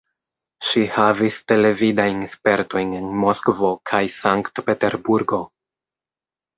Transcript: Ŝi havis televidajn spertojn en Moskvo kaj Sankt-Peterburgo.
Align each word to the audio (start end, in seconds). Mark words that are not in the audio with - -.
Ŝi 0.69 0.85
havis 0.95 1.37
televidajn 1.51 2.25
spertojn 2.33 2.97
en 3.03 3.13
Moskvo 3.27 3.73
kaj 3.93 4.03
Sankt-Peterburgo. 4.19 5.45